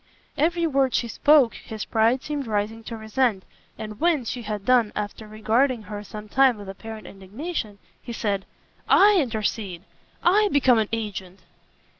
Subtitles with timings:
[0.35, 3.43] Every word she spoke his pride seemed rising to resent,
[3.77, 8.47] and when, she had done, after regarding her some time with apparent indignation, he said,
[8.89, 9.83] "I intercede!
[10.23, 11.41] I become an agent!"